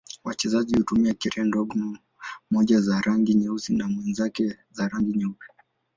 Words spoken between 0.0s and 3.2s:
Wachezaji hutumia kete ndogo, mmoja za